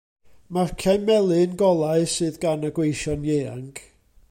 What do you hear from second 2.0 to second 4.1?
sydd gan y gweision ieuanc.